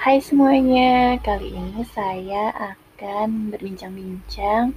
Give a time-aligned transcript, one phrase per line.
[0.00, 4.72] Hai semuanya, kali ini saya akan berbincang-bincang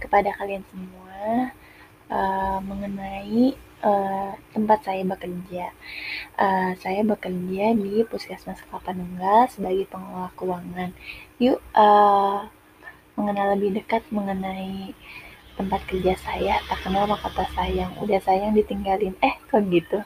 [0.00, 1.52] kepada kalian semua
[2.08, 3.52] uh, mengenai
[3.84, 5.76] uh, tempat saya bekerja.
[6.40, 10.96] Uh, saya bekerja di Puskesmas Kelapa Nunggal sebagai pengelola keuangan.
[11.36, 12.48] Yuk uh,
[13.20, 14.96] mengenal lebih dekat mengenai
[15.52, 16.64] tempat kerja saya.
[16.64, 17.92] Tak kenal maka tak sayang.
[18.00, 19.20] Udah sayang ditinggalin.
[19.20, 20.00] Eh, kok gitu?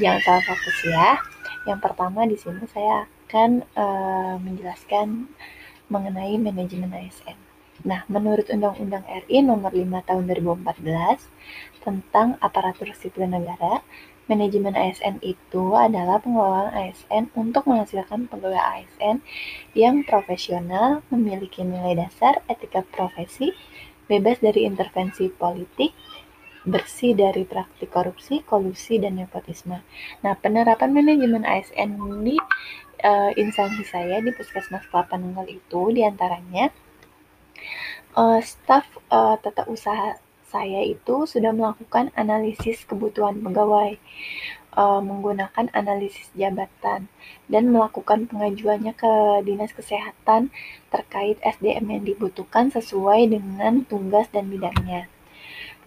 [0.00, 1.20] Jangan salah fokus ya.
[1.68, 5.28] Yang pertama di sini saya akan uh, menjelaskan
[5.92, 7.36] mengenai manajemen ASN.
[7.84, 13.84] Nah, menurut Undang-Undang RI Nomor 5 Tahun 2014 tentang aparatur sipil negara,
[14.32, 19.20] manajemen ASN itu adalah pengelolaan ASN untuk menghasilkan pegawai ASN
[19.76, 23.52] yang profesional, memiliki nilai dasar, etika profesi,
[24.08, 25.92] bebas dari intervensi politik,
[26.64, 29.84] bersih dari praktik korupsi, kolusi, dan nepotisme.
[30.24, 32.40] Nah, penerapan manajemen ASN di
[33.02, 36.70] uh, instansi saya di Puskesmas Kelapa Nunggal itu di antaranya
[38.18, 40.18] uh, staf uh, tata usaha
[40.48, 44.00] saya itu sudah melakukan analisis kebutuhan pegawai
[44.78, 47.10] uh, menggunakan analisis jabatan
[47.52, 50.48] dan melakukan pengajuannya ke Dinas Kesehatan
[50.88, 55.10] terkait SDM yang dibutuhkan sesuai dengan tugas dan bidangnya.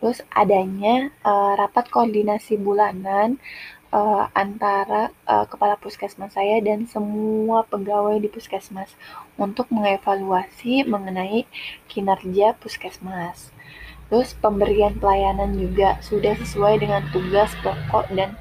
[0.02, 3.38] Terus adanya uh, rapat koordinasi bulanan
[3.92, 8.96] uh, antara uh, kepala puskesmas saya dan semua pegawai di puskesmas
[9.36, 11.46] untuk mengevaluasi mengenai
[11.92, 13.52] kinerja puskesmas.
[14.12, 18.36] Terus pemberian pelayanan juga sudah sesuai dengan tugas pokok dan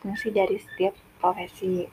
[0.00, 1.88] fungsi dari setiap profesi.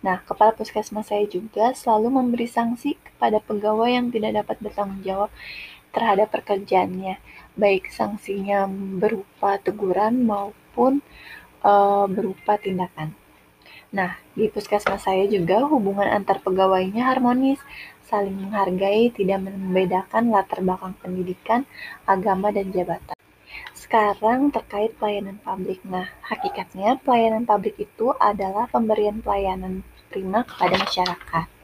[0.00, 5.30] Nah, kepala puskesmas saya juga selalu memberi sanksi kepada pegawai yang tidak dapat bertanggung jawab
[5.90, 7.18] terhadap pekerjaannya,
[7.58, 11.04] baik sanksinya berupa teguran maupun
[12.08, 13.12] berupa tindakan.
[13.90, 17.58] Nah, di puskesmas saya juga hubungan antar pegawainya harmonis,
[18.06, 21.66] saling menghargai, tidak membedakan latar belakang pendidikan,
[22.06, 23.18] agama, dan jabatan.
[23.74, 25.82] Sekarang terkait pelayanan publik.
[25.82, 31.59] Nah, hakikatnya pelayanan publik itu adalah pemberian pelayanan prima kepada masyarakat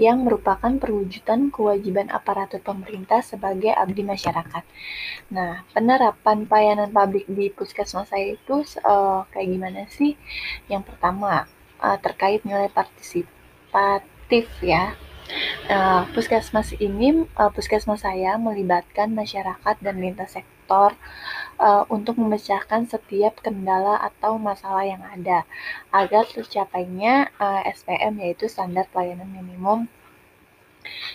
[0.00, 4.64] yang merupakan perwujudan kewajiban aparatur pemerintah sebagai abdi masyarakat.
[5.32, 10.16] Nah, penerapan pelayanan publik di puskesmas saya itu uh, kayak gimana sih?
[10.68, 11.44] Yang pertama,
[11.80, 14.96] uh, terkait nilai partisipatif ya.
[15.70, 20.51] Uh, puskesmas ini, uh, puskesmas saya melibatkan masyarakat dan lintas sektor
[21.62, 25.46] uh, untuk memecahkan setiap kendala atau masalah yang ada
[25.94, 29.86] agar tercapainya uh, SPM yaitu standar pelayanan minimum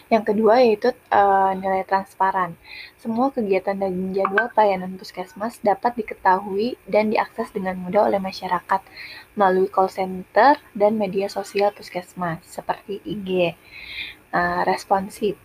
[0.07, 2.55] yang kedua yaitu uh, nilai transparan.
[2.95, 8.81] Semua kegiatan dan jadwal pelayanan puskesmas dapat diketahui dan diakses dengan mudah oleh masyarakat
[9.35, 13.59] melalui call center dan media sosial puskesmas seperti IG.
[14.31, 15.35] Uh, responsif.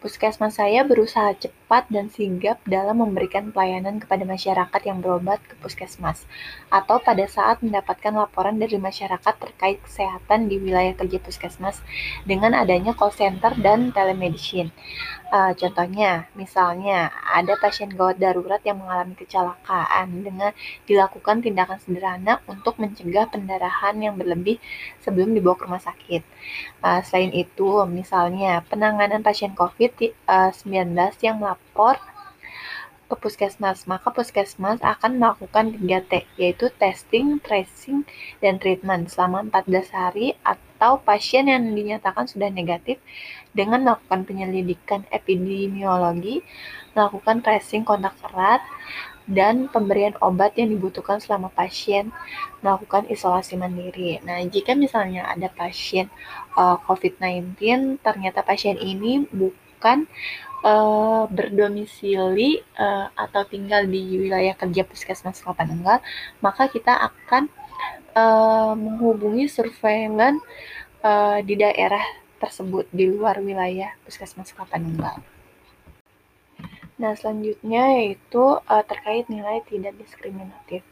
[0.00, 6.26] Puskesmas saya berusaha cepat dan sigap dalam memberikan pelayanan kepada masyarakat yang berobat ke puskesmas
[6.66, 11.78] atau pada saat mendapatkan laporan dari masyarakat terkait kesehatan di wilayah kerja puskesmas
[12.26, 14.74] dengan adanya call center dan telemedicine.
[15.30, 20.50] Uh, contohnya, misalnya ada pasien gawat darurat yang mengalami kecelakaan dengan
[20.90, 24.58] dilakukan tindakan sederhana untuk mencegah pendarahan yang berlebih
[24.98, 26.26] sebelum dibawa ke rumah sakit.
[26.82, 30.18] Uh, selain itu, misalnya penanganan pasien COVID-19
[30.98, 31.38] uh, yang
[31.70, 31.96] melapor
[33.10, 38.06] ke puskesmas, maka puskesmas akan melakukan 3T, yaitu testing, tracing,
[38.38, 43.02] dan treatment selama 14 hari atau pasien yang dinyatakan sudah negatif
[43.50, 46.46] dengan melakukan penyelidikan epidemiologi,
[46.94, 48.62] melakukan tracing kontak erat,
[49.26, 52.14] dan pemberian obat yang dibutuhkan selama pasien
[52.62, 54.22] melakukan isolasi mandiri.
[54.22, 56.10] Nah, jika misalnya ada pasien
[56.54, 57.58] uh, COVID-19,
[58.06, 60.10] ternyata pasien ini bukan
[60.64, 65.66] uh, berdomisili uh, atau tinggal di wilayah kerja puskesmas Kelapa
[66.40, 67.48] maka kita akan
[68.16, 70.42] uh, menghubungi surveillance
[71.04, 72.02] uh, di daerah
[72.40, 75.20] tersebut di luar wilayah Puskesmas Kelapa Nunggal.
[77.00, 80.84] Nah, selanjutnya yaitu uh, terkait nilai tidak diskriminatif.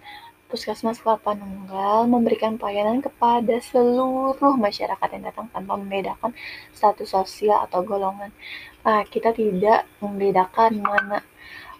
[0.48, 6.32] Puskesmas Kelapa Nunggal memberikan pelayanan kepada seluruh masyarakat yang datang tanpa membedakan
[6.72, 8.32] status sosial atau golongan.
[8.80, 11.20] Uh, kita tidak membedakan mana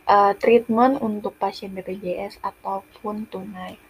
[0.04, 3.80] uh, treatment untuk pasien BPJS ataupun tunai.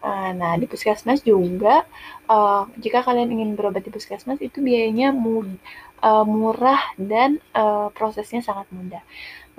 [0.00, 1.84] Uh, nah, di puskesmas juga,
[2.28, 5.60] uh, jika kalian ingin berobat di puskesmas, itu biayanya mud,
[6.00, 9.04] uh, murah dan uh, prosesnya sangat mudah.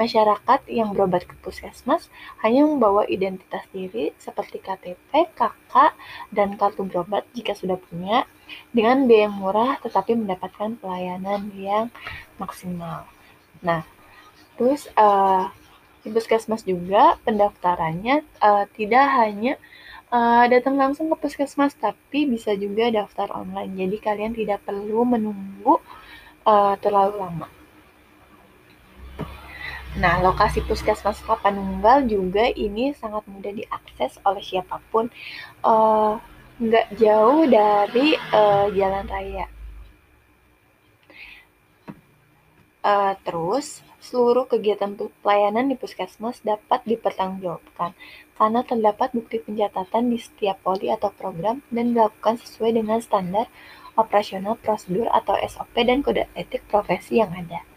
[0.02, 2.10] Masyarakat yang berobat ke puskesmas
[2.42, 5.74] hanya membawa identitas diri seperti KTP, KK,
[6.34, 8.26] dan kartu berobat jika sudah punya,
[8.74, 11.94] dengan biaya yang murah tetapi mendapatkan pelayanan yang
[12.42, 13.06] maksimal.
[13.62, 13.86] Nah,
[14.58, 15.54] terus uh,
[16.02, 19.54] di puskesmas juga pendaftarannya uh, tidak hanya
[20.10, 23.86] uh, datang langsung ke puskesmas, tapi bisa juga daftar online.
[23.86, 25.78] Jadi kalian tidak perlu menunggu
[26.50, 27.61] uh, terlalu lama.
[30.00, 35.12] Nah, lokasi puskesmas Kapanunggal juga ini sangat mudah diakses oleh siapa pun,
[35.68, 36.16] uh,
[36.64, 39.52] nggak jauh dari uh, jalan raya.
[42.82, 47.94] Uh, terus, seluruh kegiatan pelayanan di puskesmas dapat dipertanggungjawabkan
[48.34, 53.46] karena terdapat bukti pencatatan di setiap poli atau program dan dilakukan sesuai dengan standar
[53.94, 57.71] operasional prosedur atau SOP dan kode etik profesi yang ada.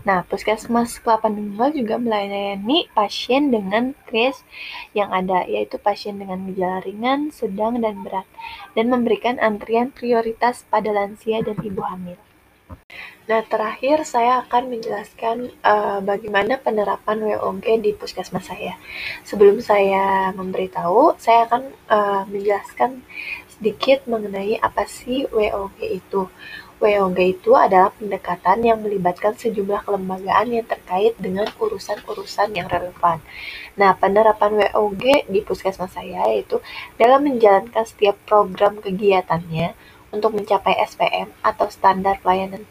[0.00, 4.40] Nah, Puskesmas Kelapa Nunggal juga melayani pasien dengan kris
[4.96, 8.24] yang ada, yaitu pasien dengan gejala ringan, sedang, dan berat,
[8.72, 12.16] dan memberikan antrian prioritas pada lansia dan ibu hamil.
[13.30, 18.74] Nah, terakhir saya akan menjelaskan uh, bagaimana penerapan WOG di puskesmas saya.
[19.22, 23.06] Sebelum saya memberitahu, saya akan uh, menjelaskan
[23.54, 26.26] sedikit mengenai apa sih WOG itu.
[26.80, 33.20] WOG itu adalah pendekatan yang melibatkan sejumlah kelembagaan yang terkait dengan urusan-urusan yang relevan.
[33.76, 36.58] Nah, penerapan WOG di puskesmas saya yaitu
[36.96, 39.76] dalam menjalankan setiap program kegiatannya
[40.10, 42.66] untuk mencapai SPM atau standar pelayanan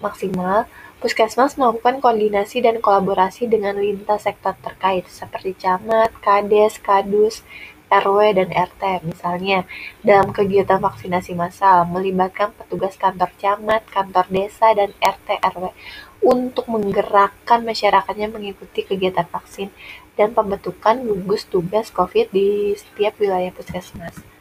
[0.00, 0.68] maksimal,
[1.00, 7.44] puskesmas melakukan koordinasi dan kolaborasi dengan lintas sektor terkait seperti camat, kades, kadus,
[7.86, 9.62] RW dan RT misalnya
[10.02, 15.70] dalam kegiatan vaksinasi massal melibatkan petugas kantor camat, kantor desa, dan RT RW
[16.26, 19.70] untuk menggerakkan masyarakatnya mengikuti kegiatan vaksin
[20.18, 24.35] dan pembentukan gugus tugas COVID di setiap wilayah puskesmas.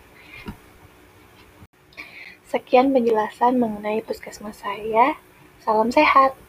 [2.55, 5.19] Sekian penjelasan mengenai puskesmas saya.
[5.59, 6.39] Salam sehat.